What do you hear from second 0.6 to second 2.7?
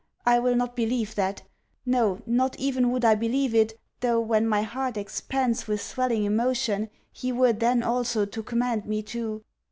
believe that: No, not